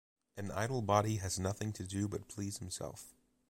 [0.35, 3.13] An idle body has nothing to do but please himself.